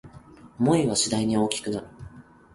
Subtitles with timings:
[0.57, 1.87] 想いは次第に大きくなる